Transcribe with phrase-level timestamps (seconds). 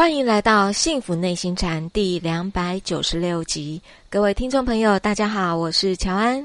[0.00, 6.42] 欢迎来到《幸福内心禅》第两百九十六集，各位听众朋友，大家好，我是乔安。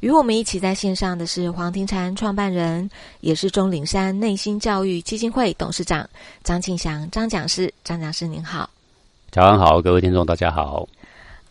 [0.00, 6.06] 与我们一起在线上的是黄庭禅创办人，也是钟岭山内心教育基金会董事长
[6.44, 7.72] 张庆祥张讲师。
[7.82, 8.68] 张讲师您好，
[9.32, 10.86] 乔安好，各位听众大家好。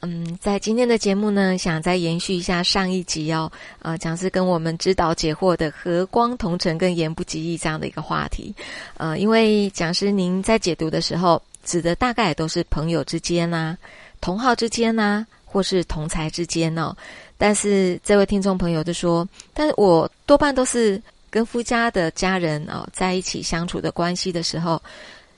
[0.01, 8.53] 嗯，在今天的节目呢，想再延续一下上一集哦，呃，讲师跟我们指导解惑的和光同尘跟言不及义这样的一个话题，
[8.97, 13.77] 呃，因为讲师您在解读的时候，指的大概都是朋友之间呐、
[14.21, 16.95] 同好之间呐，或是同才之间哦。
[17.37, 20.99] 但是这位听众朋友就说，但是我多半都是
[21.29, 24.81] 跟夫家的家人哦在一起相处的关系的时候，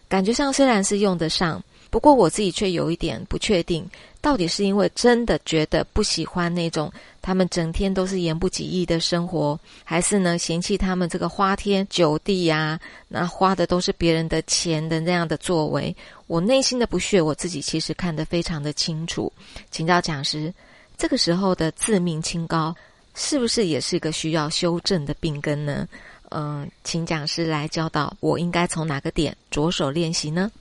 [0.08, 3.90] 感觉上虽然是用得上，不过我自己却有一点不确定。
[4.22, 15.96] 到底是因为真的觉得不喜欢那种他们整天都是言不及义的生活，还是呢嫌弃他们这个花天酒地呀，那花的都是别人的钱的那样的作为？
[16.28, 19.32] 我内心的不屑，我自己其实看得非常的清楚。
[19.72, 20.54] 请教讲师，
[20.98, 22.76] 这个时候的自命清高，
[23.16, 25.88] 是不是也是一个需要修正的病根呢？
[26.32, 30.52] 嗯，请讲师来教导我应该从哪个点着手练习呢？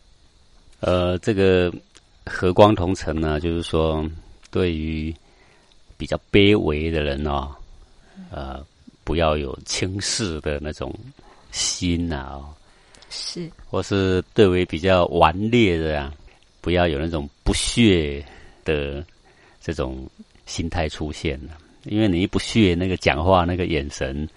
[0.80, 1.72] 呃，这个。
[2.30, 4.06] 和光同尘呢，就是说，
[4.50, 5.14] 对于
[5.96, 7.48] 比较卑微的人哦，
[8.30, 8.62] 呃，
[9.02, 10.94] 不要有轻视的那种
[11.52, 12.44] 心呐，哦，
[13.08, 16.12] 是，或是对为比较顽劣的啊，
[16.60, 18.22] 不要有那种不屑
[18.62, 19.02] 的
[19.62, 20.06] 这种
[20.44, 24.28] 心态出现了，因为你一不屑，那个讲话那个眼神，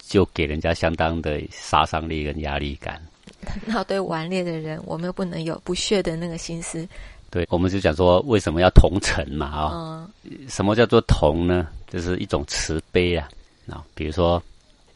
[0.00, 3.00] 就给人家相当的杀伤力跟压力感。
[3.66, 6.86] 那对顽劣的人，我们又不能有不屑的那个心思。
[7.30, 9.46] 对，我们就讲说，为什么要同尘嘛？
[9.46, 10.08] 啊，
[10.48, 11.66] 什么叫做同呢？
[11.88, 13.28] 就是一种慈悲啊。
[13.70, 14.42] 啊，比如说，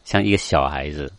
[0.05, 1.11] 像一个小孩子，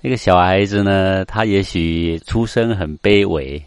[0.00, 3.62] 那个小孩子呢，他也许出生很卑微，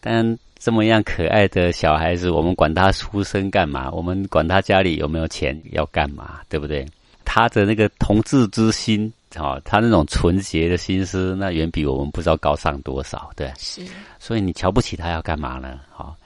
[0.00, 3.90] 但这么样可爱的小孩子，我们管他出生干嘛？
[3.90, 6.40] 我们管他家里有没有钱要干嘛？
[6.48, 6.86] 对不对？
[7.24, 9.12] 他的那个同志之心。
[9.36, 13.52] 哦，他那种纯洁的心思，那远比我们不知道高尚多少，对。
[13.58, 13.82] 是。
[14.18, 15.80] 所以你瞧不起他要干嘛呢？
[15.90, 16.16] 好，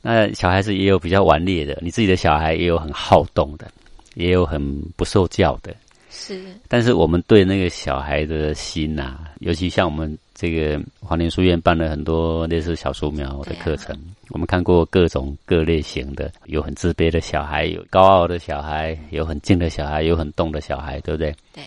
[0.00, 3.70] 那小孩子也有比较顽劣的，你自己的小孩也有很好动的，
[4.14, 5.74] 也有很不受教的。
[6.10, 6.44] 是。
[6.68, 13.96] 但是我们对那个小孩的心呐，尤其像我们这个黄连书院办了很多类似小树苗的课程，
[14.28, 21.34] 我们看过各种各类型的，有很自卑的小孩，有高傲的小孩，有很静的小孩，有很动的小孩，对不对？
[21.54, 21.64] 对。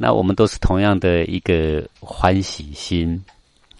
[0.00, 3.20] 那我们都是同样的一个欢喜心，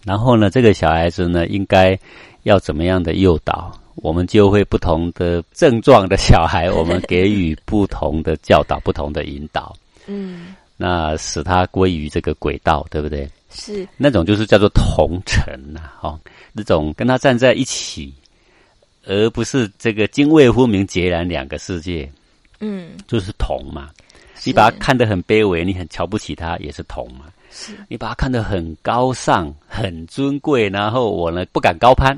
[0.03, 1.97] 然后呢，这个小孩子呢，应该
[2.43, 9.73] 要怎么样的诱导，我们就会不同的症状的小孩，我们给予不同的教导、不同的引导，
[10.07, 13.25] 嗯，那使他归于这个轨道，对不对？
[13.49, 13.87] 是。
[13.95, 16.19] 那种就是叫做同尘呐，哦，
[16.51, 18.13] 那种跟他站在一起，
[19.05, 22.11] 而不是这个泾渭分明、截然两个世界，
[22.59, 23.89] 嗯，就是同嘛。
[24.43, 27.25] 你把他看得很卑微，你很瞧不起他，也是同嘛。
[27.51, 32.15] 是你把他看得很高尚、很尊贵，然后我呢不敢高攀，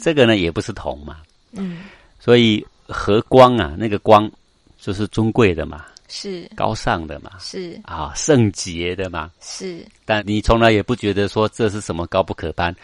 [0.00, 1.18] 这个呢也不是同嘛。
[1.52, 1.82] 嗯，
[2.20, 4.30] 所以和光啊，那个光
[4.78, 9.84] 就是尊贵的嘛，是高尚的嘛，是啊圣洁的嘛，是。
[10.04, 12.74] 但你从来也不觉得说这是什么高不可攀。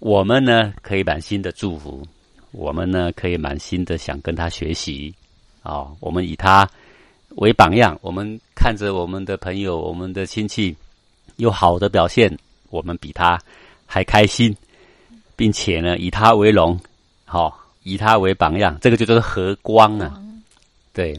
[0.00, 2.04] 我们呢可以满心的祝福，
[2.50, 5.14] 我们呢可以满心的想跟他学习
[5.62, 6.68] 啊，我们以他。
[7.36, 10.74] 为榜样，我们看着我们的朋友、我们的亲戚
[11.36, 12.36] 有好的表现，
[12.70, 13.38] 我们比他
[13.86, 14.54] 还开心，
[15.34, 16.78] 并且呢，以他为荣，
[17.24, 20.20] 好，以他为榜样，这个就叫做和光啊。
[20.92, 21.18] 对，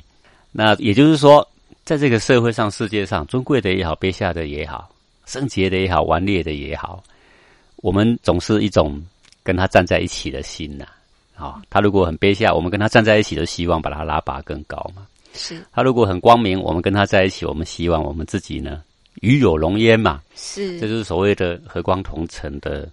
[0.51, 1.47] 那也就是说，
[1.83, 4.89] 在这个社会上、世界上，尊贵的也好，卑下的也好，
[5.25, 7.03] 圣洁的也好，顽劣的也好，
[7.77, 9.01] 我们总是一种
[9.41, 10.85] 跟他站在一起的心呐。
[11.33, 15.07] 好，他如果很卑下，我们跟他站在一起，就希望把他拉拔更高嘛。
[15.33, 18.81] 是他如果很光明，我们跟他在一起，我们希望我们自己呢
[19.21, 20.21] 与有荣焉嘛。
[20.35, 22.87] 是，这就是所谓的和光同尘的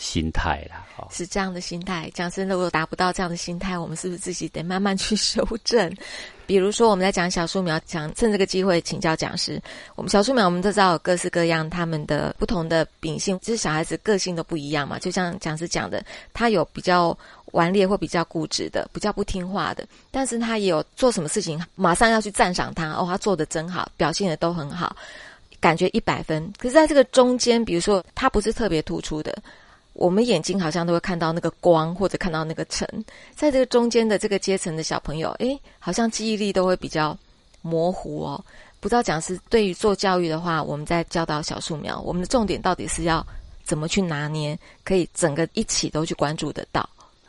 [0.00, 0.84] 心态啦。
[1.10, 2.10] 是这样的心态。
[2.12, 5.94] 讲真的，如果达不到这样的心态，我们是不是自己得慢慢去修正？
[6.46, 9.62] 比如说，我们在讲小树苗，讲趁这个机会请教讲师。
[9.94, 14.98] 我们小树苗，我们都知道有各式各样他们的不同的秉性，就是小孩子个性都不一样嘛。
[14.98, 17.16] 就像讲师讲的，他有比较。
[17.52, 24.94] 顽劣或比较固执的，比较不听话的，但是他也有做什么事情，马上要去赞赏他哦，他做的真好，表现的都很好，
[25.58, 26.48] 感觉一百分。
[26.58, 29.36] 可是在这个中间，比如说他不是特别突出的，
[29.92, 32.86] 我们眼睛好像都会看到那个光，或者看到那个尘，
[33.34, 37.16] 在这个中间的这个阶层的小朋友，诶，好像记忆力都会比较
[37.62, 38.44] 模糊哦。
[38.80, 43.26] 不知道讲师对于做教育的话，我们在教导小树苗，我们的重点到底是要。
[43.62, 46.88] 怎么去拿捏，可以整个一起都去关注得到。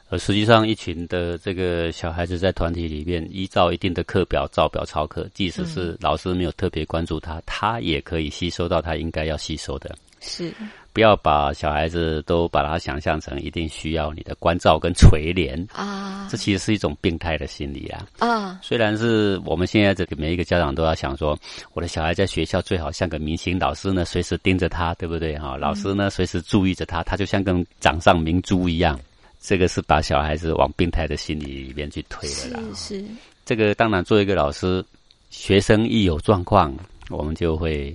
[0.10, 9.96] 而实际上，一群的这个小孩子在团体里面，依照一定的课表照表操课，即使是老师没有特别关注他，他也可以吸收到他应该要吸收的。
[10.19, 10.52] 是，
[10.94, 18.06] 不要把小孩子都把他想象成一定需要你的关照跟垂怜啊，这其实是一种病态的心理啊。
[18.20, 21.38] 啊，虽然是我们现在这个每一个家长都要想说，
[21.74, 25.56] 我的小孩在学校最好像个明星，老师呢随时盯着他，对不对哈？
[25.58, 29.00] 老师呢随时注意着他，他就像跟掌上明珠一样。
[29.40, 32.60] 这个是把小孩子往病态的心理里面去推的啦。
[32.76, 33.06] 是是，
[33.44, 34.86] 这个当然，作为一个老师，
[35.32, 36.72] 学生一有状况，
[37.10, 37.92] 我们就会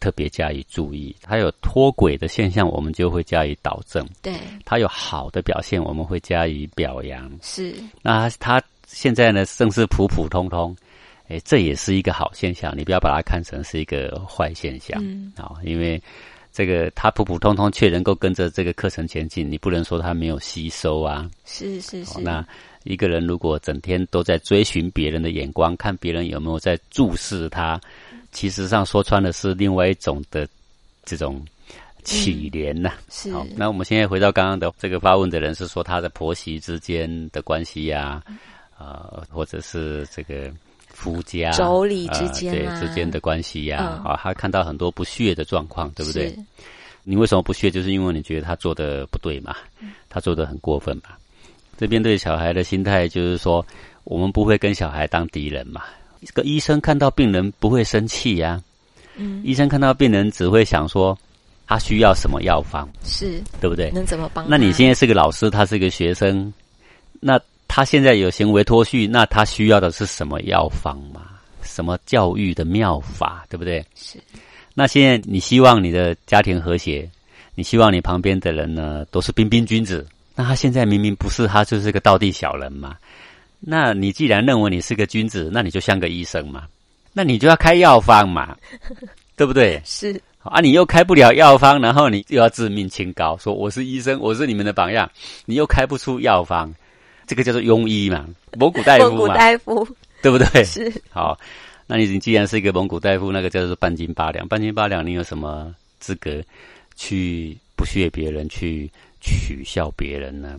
[0.00, 1.14] 特别加以注意。
[1.22, 4.04] 他有脱轨的现象，我们就会加以导正。
[4.22, 4.32] 对，
[4.64, 7.30] 他有好的表现，我们会加以表扬。
[7.42, 10.74] 是，那他现在呢，正是普普通通，
[11.28, 12.74] 哎，这也是一个好现象。
[12.76, 15.00] 你不要把它看成是一个坏现象
[15.36, 16.02] 啊，因为。
[16.52, 21.30] 这个他普普通通却能够跟着这个课程前进，你不能说他没有吸收啊。
[21.44, 22.20] 是是是。
[22.20, 22.44] 那
[22.82, 27.80] 一个人如果整天都在追寻别人的眼光，看别人有没有在注视他，
[28.32, 30.48] 其实上说穿的是另外一种的
[31.04, 31.44] 这种
[32.04, 32.92] 乞怜呐。
[33.08, 33.32] 是。
[33.32, 38.22] 好，那我们现在回到刚刚的这个发问的人是说他的婆媳之间的关系呀，
[38.78, 40.50] 呃，或者是这个。
[40.92, 46.36] 夫家妯娌之间对之间的关系呀，啊，他看到很多不屑的状况，对不对？
[47.04, 47.70] 你为什么不屑？
[47.70, 49.56] 就是因为你觉得他做的不对嘛，
[50.10, 51.04] 他做的很过分嘛。
[51.78, 53.64] 这边对小孩的心态就是说，
[54.04, 55.84] 我们不会跟小孩当敌人嘛。
[56.24, 58.60] 这个医生看到病人不会生气呀，
[59.16, 61.18] 嗯，医生看到病人只会想说
[61.66, 63.90] 他需要什么药方，是对不对？
[63.90, 64.48] 能怎么帮？
[64.48, 66.52] 那你现在是个老师，他是个学生，
[67.20, 67.40] 那。
[67.72, 71.38] 他现在有行为脱序，那他需要的是什么药方嘛？
[71.62, 73.78] 什么教育的妙法，对不对？
[73.94, 74.18] 是。
[74.74, 77.08] 那现在你希望你的家庭和谐，
[77.54, 80.04] 你希望你旁边的人呢都是彬彬君子。
[80.34, 82.96] 那他现在明明不是，他就是个道地小人嘛。
[83.60, 86.66] 那你既然认为你是个君子，那你就像个医生嘛。
[87.12, 88.56] 那你就要开药方嘛，
[89.36, 89.80] 对不对？
[89.84, 90.20] 是。
[90.42, 95.10] 啊，你又开不了药方，然后你又要自命清高，说我是医生，我是你们的榜样，
[95.44, 96.74] 你又开不出药方。
[97.26, 98.26] 这个叫做庸医嘛，
[98.56, 99.86] 蒙古大夫嘛，蒙古大夫，
[100.22, 100.64] 对不对？
[100.64, 101.38] 是好，
[101.86, 106.42] 那你你既然是一个蒙古大夫，那个叫做半斤八两，半斤八两，你有什么资格
[106.96, 108.90] 去不屑别人，去
[109.20, 110.58] 取笑别人呢？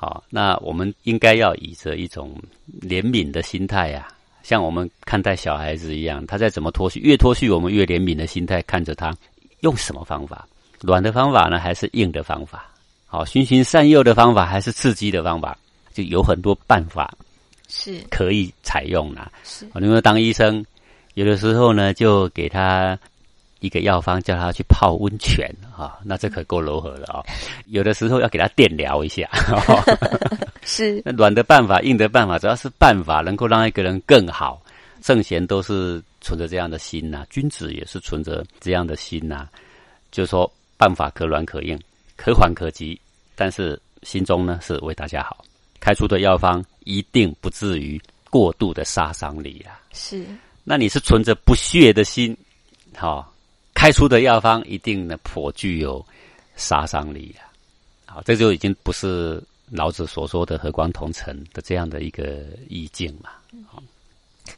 [0.00, 2.34] 好，那我们应该要以着一种
[2.80, 4.08] 怜悯的心态呀，
[4.42, 9.14] 像我们看待小孩子一样，他在怎么脱序，越脱序，我们越怜悯的心态看着他，
[9.60, 10.48] 用什么方法，
[10.80, 12.66] 软的方法呢，还是硬的方法？
[13.04, 15.54] 好，循循善诱的方法，还是刺激的方法？
[15.92, 17.14] 就有很多办法
[17.68, 19.30] 是可以采用啦。
[19.44, 20.64] 是，因为当医生，
[21.12, 22.98] 有的时候呢，就给他
[23.60, 27.22] 一个药方，叫他去泡温泉啊，那这可够柔和了啊。
[27.68, 29.28] 有的时候要给他电疗一下。
[30.64, 34.60] 是，那 软的办法，硬的办法，只要是办法能够让一个人更好。
[35.02, 39.48] 圣贤都是存着这样的心呐，君子也是存着这样的心呐。
[40.10, 41.78] 就说办法可软可硬，
[42.16, 43.00] 可缓可急，
[43.34, 45.42] 但是心中呢是为大家好。
[45.78, 47.98] 开出的药方一定不至于
[48.28, 49.80] 过度的杀伤力啊！
[49.94, 50.26] 是，
[50.62, 52.36] 那你是存着不屑的心，
[52.94, 53.32] 好，
[53.80, 56.04] 开出的药方一定呢颇具有
[56.54, 57.48] 杀伤力啊！
[58.16, 63.30] 好，这就已经不是老子所说的和光同尘的这样的一个意境了。
[63.66, 63.82] 好。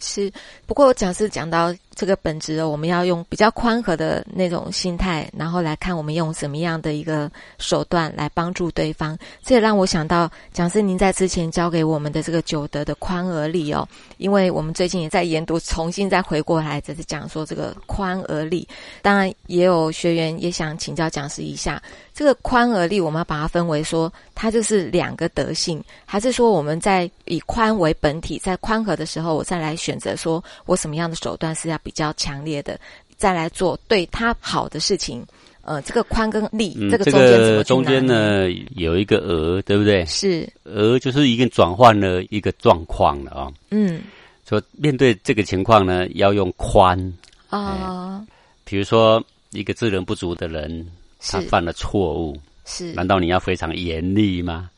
[0.00, 0.32] 是，
[0.66, 9.16] 不过讲是讲到这个本质，我们要用比较宽和的那种心态，然后来看我们用什么样的一个手段来帮助对方。
[9.42, 18.66] 这也让我想到，讲师您在之前教给我们的这个九德的宽而立哦，因为我们最近也在研读，重新再回过来，就是讲说这个宽而立。
[19.00, 21.82] 当然，也有学员也想请教讲师一下。
[22.14, 32.78] 这个宽而立，我们要把它分为说，它就是两个德性，还是说我们在以宽为本体，在宽和的时候，我再来选择说我什么样的手段是要比较强烈的，
[33.16, 35.24] 再来做对他好的事情。
[35.62, 40.04] 呃，这个宽跟立，这个中间怎么中间呢有一个额，对不对？
[40.06, 43.52] 是额就是一个转换了一个状况了啊。
[43.70, 44.02] 嗯，
[44.48, 47.12] 说面对这个情况呢，要用宽
[47.48, 48.26] 啊。
[48.64, 50.86] 比如说一个智能不足的人。
[51.24, 52.92] 他犯了错误，是？
[52.94, 54.68] 难道你要非常严厉吗？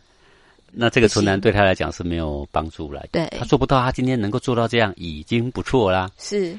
[0.70, 3.02] 那这个存难对他来讲是没有帮助了。
[3.10, 6.10] 对，他做不到，他今天能够做到这样已经不错啦。
[6.18, 6.54] 是，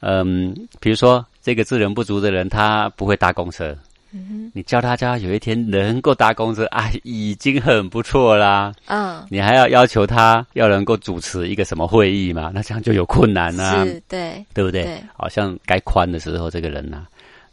[0.00, 3.76] 嗯，比如说这个智能不足的人，他不会搭公车，
[4.12, 8.74] 嗯，你教他家有一天能够搭公车，啊，已经很不错啦。
[8.86, 12.50] 嗯，你还要要求他要能够主持一个什么会议嘛？
[12.54, 13.84] 那这样就有困难啦。
[13.84, 15.02] 是，对，对不对？
[15.16, 17.06] 好像该宽的时候，这个人呢，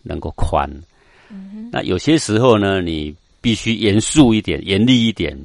[0.03, 0.69] 能够宽。
[1.29, 5.38] 嗯那有些时候呢，你必须严肃一点、严厉一点，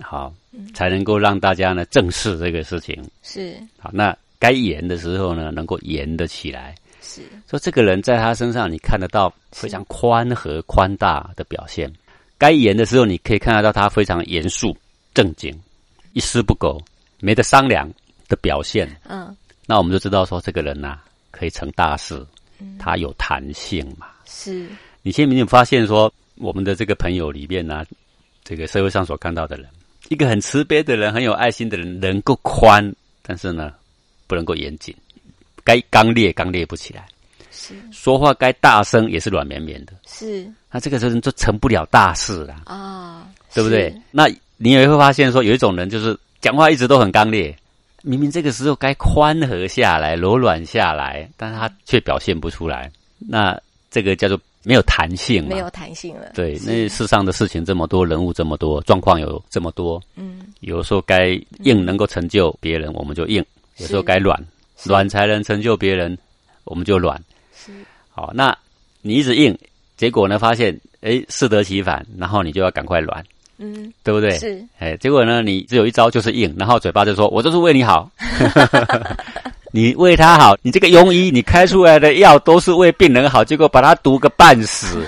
[0.00, 0.32] 好，
[0.72, 3.02] 才能够让大家呢正视这个事情。
[3.24, 6.74] 是好，那该严的时候呢，能够严得起来。
[7.02, 11.92] 是说这个人在他身上，你看得到非常宽和、宽大的表现。
[12.38, 14.76] 该严的时候，你可以看得到他非常严肃、
[15.14, 15.56] 正经、
[16.12, 16.80] 一丝不苟、
[17.20, 17.90] 没得商量
[18.28, 18.88] 的表现。
[19.08, 19.34] 嗯
[19.68, 21.00] 那我们就知道说，这个人呐、
[21.32, 22.24] 可以成大事，
[22.78, 24.06] 他有弹性嘛。
[24.24, 24.68] 是
[25.02, 27.84] 你现在有没有发现说，我们的这个朋友里面呢、
[28.44, 29.66] 这个社会上所看到的人，
[30.08, 33.72] 一个很慈悲的人、很有爱心的人，能够宽，但是呢，
[34.26, 34.94] 不能够严谨，
[35.64, 37.06] 该刚烈刚烈不起来，
[37.50, 37.74] 是。
[37.90, 40.46] 说话该大声也是软绵绵的，是。
[40.70, 43.94] 那这个时候就成不了大事了，啊，对不对？
[44.10, 47.56] 那你也会发现说，有一种人就是讲话一直都很刚烈，
[48.02, 53.58] 明明这个时候该宽和下来、柔软下来，但是他却表现不出来，那
[53.90, 56.32] 这个叫做没有弹性，没有弹性了。
[56.34, 63.42] 对，那世上的事情这么多，人物这么多，状况有这么多，嗯，有时候该硬能够成就别人，我们就硬；
[63.78, 64.38] 有时候该软，
[64.76, 66.16] 是软才能成就别人，
[66.64, 67.20] 我们就软。
[67.54, 67.72] 是
[68.10, 68.56] 好，那
[69.02, 69.56] 你一直硬，
[69.96, 73.24] 结果呢，发现哎适得其反，然后你就要赶快软，
[73.58, 74.38] 嗯对不对？
[74.38, 78.10] 是哎，结果呢，你只有一招就是硬，然后嘴巴就说：“我就是为你好。”
[79.72, 85.06] 你为他好，你这个庸医，你开出来的药都是为病人好，结果把他毒个半死，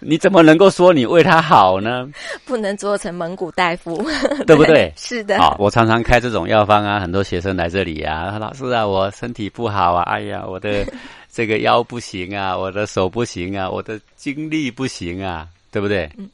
[0.00, 2.08] 你怎么能够说你为他好呢？
[2.44, 3.96] 不能做成蒙古大夫，
[4.46, 4.92] 对不对？
[4.96, 10.86] 是的，好，我常常开这种药方啊，很多学生来这里啊，老师啊，我身体不好啊，哎呀，我的
[11.32, 16.10] 这个腰不行啊， 我的手不行啊，我的精力不行啊，对不对？
[16.16, 16.28] 嗯。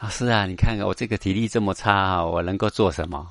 [0.00, 3.26] 老师啊，你看看我这个体力这么差啊，我能够做什么？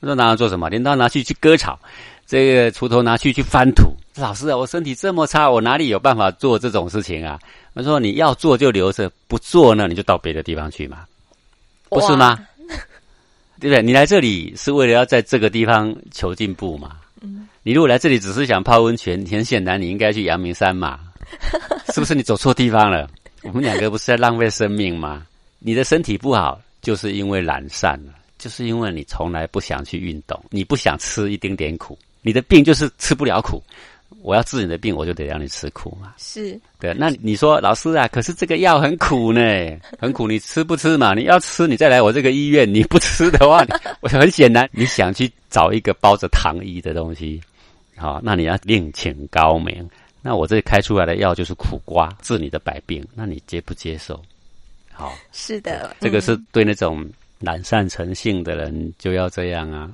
[0.00, 0.68] 我说拿来做什么？
[0.70, 1.78] 镰刀拿去去割草，
[2.26, 3.92] 这个锄头拿去去翻土。
[4.16, 7.38] 老师啊，我身体这么差，我哪里有办法做这种事情啊？
[7.74, 11.04] 我说你要做就留着，不做呢你就到别的地方去嘛，
[11.88, 12.38] 不是吗？
[13.60, 13.82] 对不对？
[13.82, 16.96] 你来这里是为了要在这个地方求进步嘛？
[17.22, 20.98] 嗯你如果来这里只是想泡温泉，很显然你应该去阳明山嘛，
[21.92, 22.14] 是不是？
[22.14, 23.08] 你走错地方了。
[23.42, 25.26] 我们两个不是在浪费生命吗？
[25.58, 33.62] 你的身体不好，就是因为懒散了，就是因为你从来不想去运动，你不想吃一丁点苦，你的病就是吃不了苦。
[34.22, 36.14] 我要治你的病，我就得让你吃苦嘛。
[36.18, 39.40] 是对，那你说老师啊，可是这个药很苦呢，
[39.98, 41.14] 很苦，你吃不吃嘛？
[41.14, 47.40] 你要吃，你再来我这个医院；你不吃的话，你我很显然你想去找一个包着糖衣的东西，
[47.96, 49.88] 好，那你要另请高明。
[50.22, 54.20] 那我这开出来的药就是苦瓜，治你的百病，那你接不接受？
[54.92, 59.90] 好，是的，这个是嗯对那种懒散成性的人就要这样啊。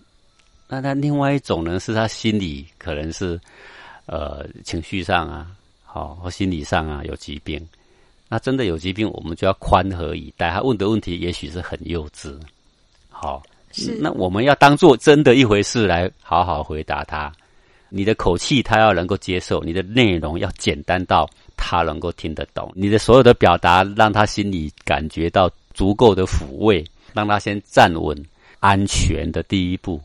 [0.68, 3.38] 那他另外一种呢，是他心里可能是
[4.06, 5.48] 呃情绪上啊，
[5.84, 7.60] 好、或心理上啊有疾病。
[8.28, 10.50] 那真的有疾病，我们就要宽和以待。
[10.50, 12.36] 他问的问题也许是很幼稚，
[13.08, 17.32] 好、是那我们要当做真的一回事来好好回答他。
[17.88, 26.84] 你的口气他要能够接受，你的内容要简单到他能够听得懂，你的所有的表达让他心里感觉到足够的抚慰，
[27.14, 28.20] 让他先站稳
[28.58, 30.00] 安全的第一步。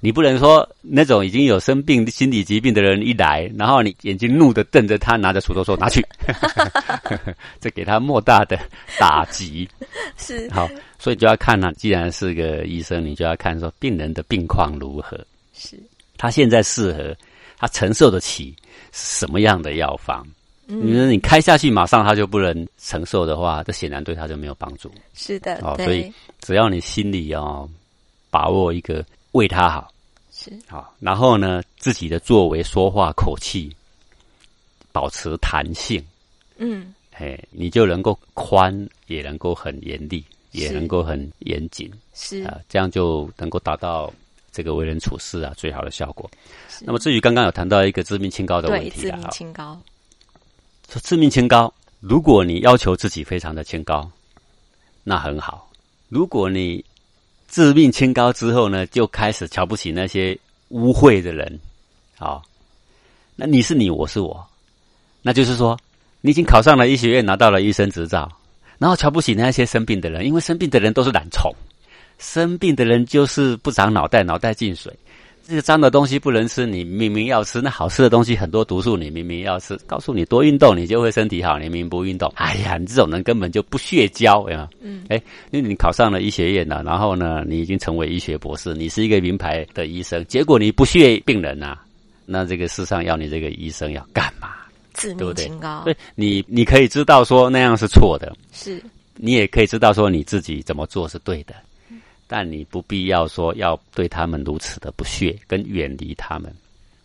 [0.00, 6.06] 你不能说那种已经有生病、心理疾病的人一来，然后你眼睛怒的瞪着他，拿着锄头说拿去，
[7.60, 8.56] 这给他莫大的
[8.98, 9.68] 打击。
[10.16, 15.18] 是好，所以就要看呢、既然是个医生，你就要看说病人的病况如何，
[15.52, 15.76] 是
[16.16, 17.16] 他现在适合，
[17.58, 18.54] 他承受得起
[18.92, 20.24] 什么样的药方。
[20.70, 24.92] 你说你开下去，马上他就不能承受的话，这显然对他就没有帮助。
[25.14, 27.68] 是的，哦，所以只要你心里哦
[28.30, 29.02] 把握一个
[29.38, 29.92] 为他好，
[30.32, 30.52] 是。
[30.66, 33.74] 好，然后呢自己的作为、说话口气
[34.92, 36.04] 保持弹性，
[36.56, 36.92] 嗯。
[37.12, 41.90] 哎，你就能够宽，也能够很严厉，也能够很严谨。
[42.14, 42.42] 是。
[42.42, 44.12] 啊，这样就能够达到
[44.52, 46.30] 这个为人处事啊最好的效果。
[46.80, 49.80] 那么至于刚刚有谈到一个致命清高的问对题啊，自命清高，
[50.88, 54.08] 说致命清高，如果你要求自己非常的清高，
[55.02, 55.68] 那很好；
[56.08, 56.84] 如果你
[57.48, 60.38] 自命清高之后呢，就开始瞧不起那些
[60.68, 61.58] 污秽的人，
[62.16, 62.42] 好，
[63.34, 64.46] 那你是你，我是我，
[65.22, 65.76] 那就是说，
[66.20, 68.30] 你已经考上了医学院，拿到了医生执照，
[68.76, 71.50] 然后瞧不起那些生病的人，因为生病的人都是懒虫，
[72.18, 74.92] 生病的人就是不长脑袋，脑袋进水。
[75.48, 79.74] 这个脏的东西不能吃，你明明要吃；那好吃的东西很多毒素，你明明要吃。
[79.86, 81.58] 告诉你多运动，你就会身体好。
[81.58, 84.68] 你明明不运动，哎呀，你这种人根本就不屑教，有没有？
[84.82, 85.16] 嗯，哎，
[85.50, 91.78] 因为你考上了医学院了，然后呢，你已经成为医学博士，你是一个名牌的医生，结果你不屑病人呐、
[92.26, 94.50] 那这个世上要你这个医生要干嘛？
[94.92, 98.82] 自对不对命清高对，你你可以知道说那样是错的，是
[99.16, 101.54] 你也可以知道说你自己怎么做是对的，
[102.28, 106.54] 但你不必要说要对他们如此的不屑跟远离他们，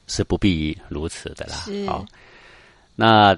[0.06, 1.56] 是不必如此的啦。
[1.66, 2.06] 是好，
[2.96, 3.36] 那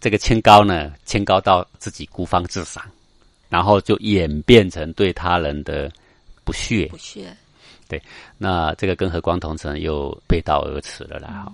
[0.00, 2.82] 这个清高呢，清高到自己孤芳自赏，
[3.48, 5.90] 然后就演变成对他人的
[6.44, 6.86] 不屑。
[6.86, 7.36] 不屑，
[7.88, 8.00] 对
[8.38, 11.28] 那这个跟和光同城又背道而驰了啦。
[11.44, 11.52] 哈、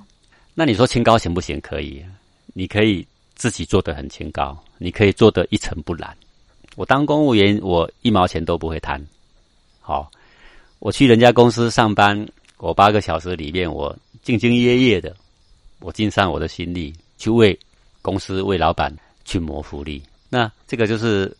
[0.55, 1.61] 那你说清高行不行？
[1.61, 2.05] 可以，
[2.53, 6.15] 你可以自己做得很清高，你可以做得一尘不染。
[6.77, 9.05] 我当公务员，我一毛钱都不会贪。
[9.91, 10.09] 好，
[10.79, 12.25] 我去人家公司上班，
[12.59, 13.93] 我八个小时里面，我
[14.25, 15.17] 兢兢业业的，
[15.81, 17.59] 我尽上我的心力去为
[18.01, 20.01] 公司、为老板去谋福利。
[20.29, 21.37] 那这个就是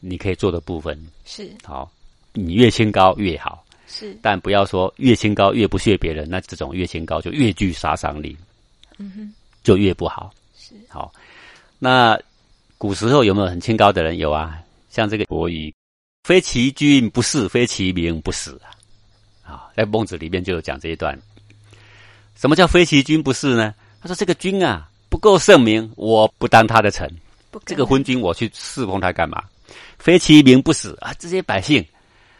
[0.00, 1.00] 你可以做的部分。
[1.24, 1.88] 是好，
[2.32, 3.64] 你越清高越好。
[3.86, 8.36] 是，但不要说越清高越不屑别人，那这种越清高就越具杀伤力，
[8.98, 9.32] 嗯哼，
[9.62, 10.34] 就越不好。
[10.58, 11.12] 是好，
[11.78, 12.18] 那
[12.76, 14.18] 古时候有没有很清高的人？
[14.18, 15.72] 有啊，像这个国语，
[16.28, 18.68] 非其君不是，非其民不死啊。
[19.50, 21.18] 啊，在孟子里面就有讲这一段。
[22.36, 23.74] 什么叫非其君不是呢？
[24.02, 27.10] 他说这个君啊不够圣明，我不当他的臣。
[27.50, 29.42] 不这个昏君我去侍奉他干嘛？
[29.98, 31.14] 非其民不死啊！
[31.18, 31.82] 这些百姓，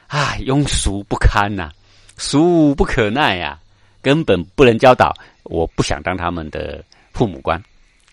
[0.07, 1.71] 啊，庸俗不堪呐、
[2.19, 3.59] 俗不可耐呀、
[4.03, 5.15] 根本不能教导。
[5.45, 7.59] 我不想当他们的父母官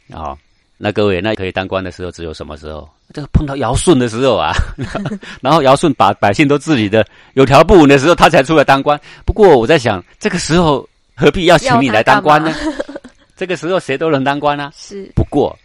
[0.09, 0.37] 啊、哦。
[0.77, 2.89] 那各位，那可以当官的时候，只有什么时候？
[3.13, 4.51] 这个碰到尧舜的时候啊，
[5.41, 8.99] 然后尧舜把百姓都治理的有条不紊的时候，他才出来当官。
[9.25, 12.53] 不过我在想，这个时候何必要请你来当官呢？
[13.37, 14.71] 这个时候谁都能当官啊。
[14.75, 15.57] 是不过，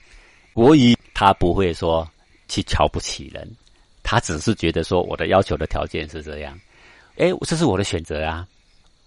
[0.53, 2.09] 国仪他不会说
[2.49, 3.49] 去瞧不起人，
[4.03, 6.57] 他只是觉得说我的要求的条件是这样，
[7.17, 8.47] 哎，这是我的选择啊，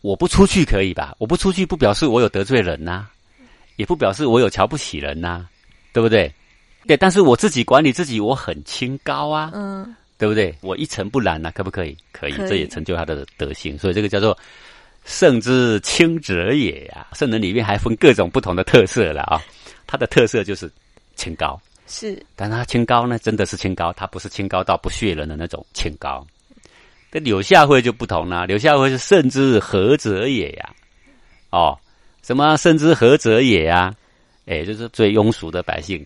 [0.01, 1.15] 我不出去可以吧？
[1.17, 3.07] 我不出去不表示我有得罪人呐、
[3.77, 5.45] 也不表示我有瞧不起人呐、
[5.93, 6.29] 对不对？
[6.85, 10.53] 对，但是我自己管理自己，我很清高啊，嗯对不对？
[10.61, 11.95] 我一尘不染呐、可不可以？
[12.11, 14.37] 可以，可以这也成就他的德性，所以这个叫做
[15.05, 19.41] 圣之清者也呀、圣人里面还分各种不同的特色了啊，
[19.87, 20.69] 他的特色就是
[21.15, 21.59] 清高。
[21.85, 26.25] 是但他清高呢，真的是清高，他不是清高到不屑人的那种清高。
[27.11, 30.69] 跟柳下惠就不同啦，柳下惠是圣之和者也呀、
[31.51, 31.77] 哦，
[32.23, 33.93] 什么圣之和者也呀、
[34.45, 36.05] 哎，就是最庸俗的百姓，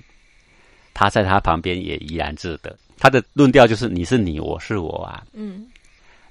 [0.93, 2.76] 他在他旁边也怡然自得。
[3.00, 5.67] 他的论调就是你是你，我是我啊，嗯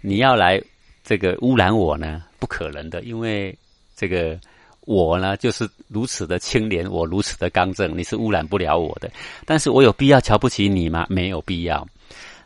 [0.00, 0.60] 你要来
[1.04, 3.56] 这个污染我呢，不可能的，因为
[3.96, 4.38] 这个
[4.80, 9.10] 我呢就是如此的清廉，我如此的刚正，你是污染不了我的。
[9.44, 11.06] 但是我有必要瞧不起你吗？
[11.08, 11.86] 没有必要。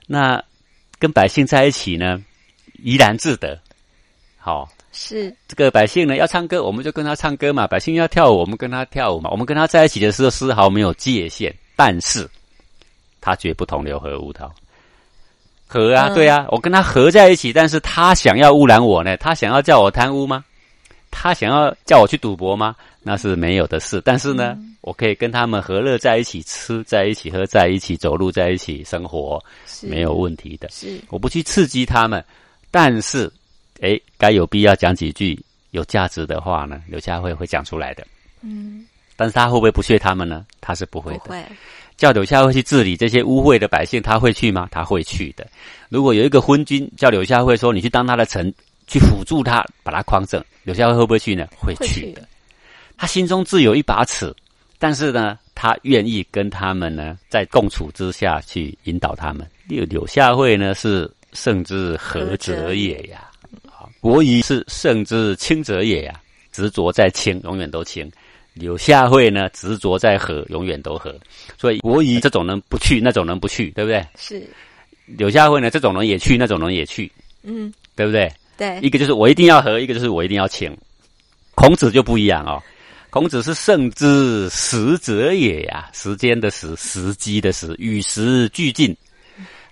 [0.06, 0.42] 那
[0.98, 2.22] 跟百姓在一起呢，
[2.82, 3.58] 怡然自得。
[4.36, 9.30] 好、是这个百姓呢要唱歌，我们就跟他唱歌嘛；百姓要跳舞，我们跟他跳舞嘛。
[9.30, 12.28] 我们跟他在一起的时候丝毫没有界限，但是
[13.20, 14.50] 他绝不同流合污他。
[15.66, 19.16] 合啊，嗯对啊，我跟他合在一起，但是他想要污染我呢？
[19.18, 20.44] 他想要叫我贪污吗？
[21.12, 22.74] 他想要叫我去赌博吗？
[23.02, 24.02] 那是没有的事。
[24.04, 29.40] 但是呢，我可以跟他们和乐在一起，吃在一起，喝在一起，走路在一起，生活
[29.82, 30.68] 没有问题的。
[30.70, 32.24] 是我不去刺激他们，
[32.70, 33.32] 但是，
[33.80, 35.38] 哎，该有必要讲几句
[35.70, 36.82] 有价值的话呢？
[36.86, 38.06] 刘佳慧会讲出来的。
[38.42, 40.46] 嗯但是他会不会不屑他们呢？
[40.62, 41.44] 他是不会的。
[41.98, 44.66] 叫柳下惠去治理这些污秽的百姓，他会去吗？
[44.70, 45.46] 他会去的。
[45.90, 48.50] 如果有一个昏君叫柳下惠说：“你去当他的臣，
[48.86, 51.46] 去辅助他，把他匡正。”柳下惠会不会去呢？
[51.58, 52.26] 会会去去的。
[52.96, 54.34] 他心中自有一把尺，
[54.78, 59.46] 但是呢，他愿意跟他们呢在共处之下去引导他们。
[59.68, 63.29] 柳柳下惠呢是圣之何者也呀，啊，
[64.00, 66.20] 国仪是圣之清者也呀，
[66.52, 68.10] 执着在清，永远都清。
[68.54, 71.14] 柳下惠呢，执着在和，永远都和。
[71.56, 74.04] 所以国仪这种人不去，那种人不去，对不对？
[74.16, 74.42] 是
[75.06, 77.10] 柳下惠呢，这种人也去，那种人也去，
[77.42, 78.30] 嗯对不对？
[78.56, 80.76] 对一个就是我一定要和，一个就是我一定要清。
[81.54, 82.62] 孔子就不一样哦，
[83.10, 88.96] 孔子是圣之时者也呀，时间的时，时机的时，与时俱进。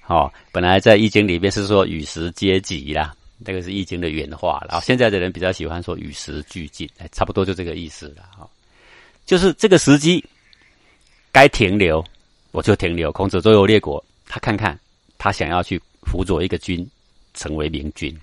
[0.06, 3.12] 哦，本来在《易经》里面是说与时皆吉啦，
[3.44, 4.76] 这个是《易经》的原话了。
[4.76, 8.48] 哦，现在的人比较喜欢说与时俱进，哎，差不多就这个意思了。
[9.24, 10.24] 就是这个时机
[11.30, 12.04] 该停留，
[12.50, 13.12] 我就停留。
[13.12, 14.78] 孔子周游列国，他看看
[15.18, 16.88] 他想要去辅佐一个君
[17.34, 18.16] 成为明君。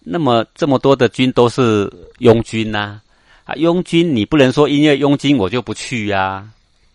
[0.00, 1.88] 那么这么多的君都是
[2.18, 3.00] 庸君呐、
[3.44, 6.50] 啊，庸君你不能说因为庸君我就不去呀、啊，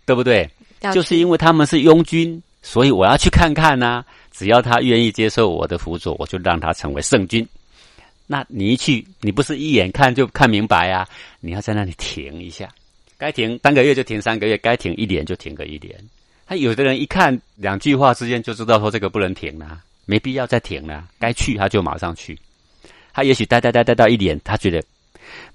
[0.06, 0.50] 对不对？
[0.94, 4.04] 就是因为他们是庸君，所以我要去看看呐、
[4.38, 7.44] 只要他愿意接受我的辅佐，我就让他成为圣君。
[8.28, 11.08] 那你一去，你不是一眼看就看明白啊？
[11.40, 12.70] 你要在那里停一下，
[13.18, 15.92] 该停三个月就停三个月，该停一年就停个一年。
[16.46, 22.38] 他有的人一看两句话之间就知道说这个不能停了，没必要再停了，该去他就马上去。
[23.12, 24.84] 他也许待待待待到一年，他觉得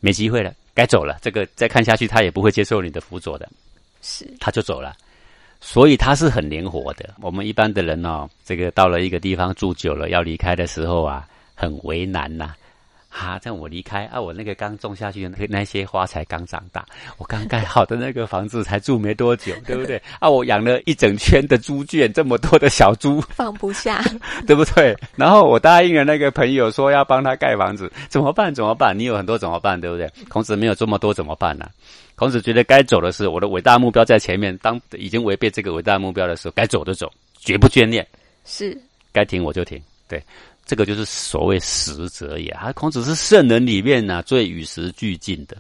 [0.01, 1.19] 没机会了，该走了。
[1.23, 3.49] 这个再看下去，他也不会接受你的辅佐的，
[4.03, 4.97] 是他就走了。
[5.65, 7.15] 所以他是很灵活的。
[7.23, 12.53] 我们一般的人哦，这个到了一个地方住久了，要离开的时候啊，很为难呐。
[13.43, 16.85] 这样我离开啊，我那个刚种下去的那那些花才刚长大，
[17.19, 20.01] 我刚盖好的那个房子才住没多久， 对不对？
[20.19, 24.03] 啊，我养了一整圈的猪圈，这么多的小猪， 放不下，
[24.47, 24.97] 对不对？
[25.15, 28.55] 然后我答应了那个朋友说要帮他盖房子，怎么办？
[28.55, 28.99] 怎么办？
[28.99, 29.81] 你有很多怎么办？
[29.81, 30.11] 对不对？
[30.29, 31.69] 孔子没有这么多怎么办呢？
[32.15, 38.07] 孔子觉得该走的是我的伟大目标在前面，当已经违背这个伟大目标的时候，该走的走，绝不眷恋，
[38.45, 38.77] 是
[39.13, 40.23] 该停我就停，对。
[40.73, 42.49] 这个就是所谓实者也。
[42.53, 45.55] 啊，孔子是圣人里面呢最与时俱进的。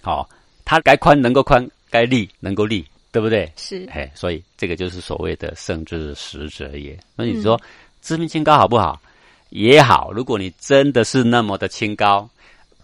[0.00, 0.30] 好，
[0.64, 3.52] 他该宽能够宽，该立能够立，对不对？
[3.56, 3.88] 是。
[3.90, 6.96] 哎，所以这个就是所谓的圣之实者也。
[7.16, 7.60] 那你说，
[8.02, 9.02] 知命清高好不好？
[9.48, 10.12] 也好。
[10.12, 12.30] 如果你真的是那么的清高，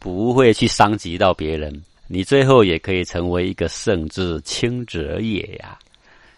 [0.00, 5.78] 不会去伤及到别人，你最后也可以成为一个圣之清者也呀。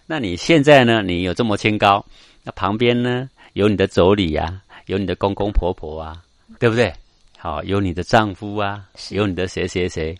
[0.04, 1.02] 那你现在呢？
[1.02, 2.04] 你有这么清高，
[2.42, 4.60] 那旁边呢有你的妯娌呀？
[4.88, 6.22] 有你的公公婆婆啊，
[6.58, 6.92] 对不对？
[7.38, 10.18] 好，有你的丈夫啊，有你的谁谁谁，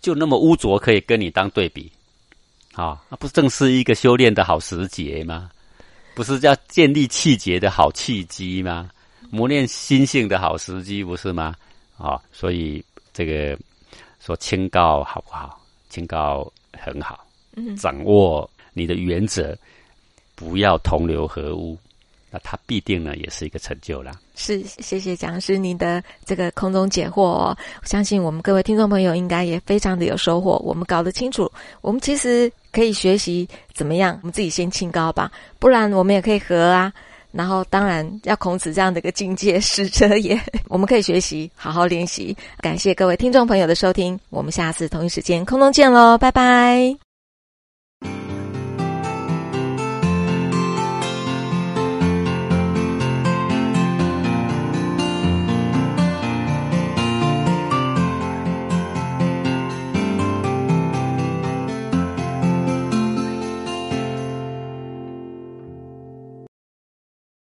[0.00, 1.90] 就那么污浊，可以跟你当对比，
[2.72, 5.50] 好，那不正是一个修炼的好时节吗？
[6.14, 8.88] 不是叫建立气节的好契机吗？
[9.30, 11.54] 磨练心性的好时机，不是吗？
[11.96, 13.58] 啊，所以这个
[14.20, 15.60] 说清高好不好？
[15.88, 19.56] 清高很好，嗯掌握你的原则，
[20.34, 21.76] 不要同流合污。
[22.34, 24.10] 那他必定呢，也是一个成就了。
[24.34, 27.22] 是，谢谢讲师您的这个空中解惑。
[27.22, 30.60] 我相信我们各位听众朋友应该也非常的有收获。
[30.64, 31.48] 我们搞得清楚，
[31.80, 36.92] 我们其实可以学习怎么样，我们自己先清高吧，不然我们也可以和啊。
[37.30, 42.36] 然后当然要孔子这样的一个境界使者也，我们可以学习，好好练习。
[42.58, 47.03] 感谢各位听众朋友的收听，我们下次同一时间空中见喽，拜拜。